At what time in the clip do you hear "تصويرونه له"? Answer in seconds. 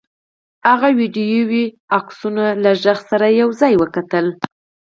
2.07-2.71